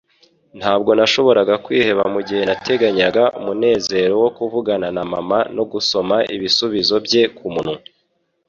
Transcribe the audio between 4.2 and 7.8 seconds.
wo kuvugana na mama no gusoma ibisubizo bye kumunwa.